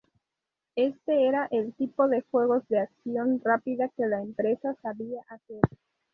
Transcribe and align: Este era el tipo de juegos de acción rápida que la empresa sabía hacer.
Este 0.75 1.27
era 1.27 1.47
el 1.51 1.75
tipo 1.75 2.07
de 2.07 2.23
juegos 2.31 2.67
de 2.69 2.79
acción 2.79 3.39
rápida 3.45 3.89
que 3.95 4.07
la 4.07 4.19
empresa 4.23 4.75
sabía 4.81 5.21
hacer. 5.29 5.61